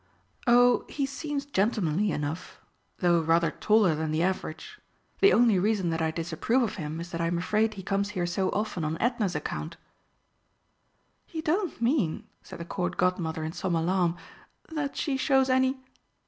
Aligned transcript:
"Oh, 0.47 0.83
he 0.89 1.05
seems 1.05 1.45
gentlemanly 1.45 2.11
enough 2.11 2.59
though 3.01 3.21
rather 3.21 3.51
taller 3.51 3.93
than 3.93 4.09
the 4.09 4.23
average. 4.23 4.79
The 5.19 5.31
only 5.31 5.59
reason 5.59 5.91
that 5.91 6.01
I 6.01 6.09
disapprove 6.09 6.63
of 6.63 6.77
him 6.77 6.99
is 6.99 7.11
that 7.11 7.21
I'm 7.21 7.37
afraid 7.37 7.75
he 7.75 7.83
comes 7.83 8.09
here 8.17 8.25
so 8.25 8.49
often 8.49 8.83
on 8.83 8.97
Edna's 8.99 9.35
account." 9.35 9.77
"You 11.29 11.43
don't 11.43 11.79
mean," 11.79 12.25
said 12.41 12.59
the 12.59 12.65
Court 12.65 12.97
Godmother, 12.97 13.43
in 13.43 13.51
some 13.51 13.75
alarm, 13.75 14.17
"that 14.71 14.97
she 14.97 15.17
shows 15.17 15.51
any 15.51 15.77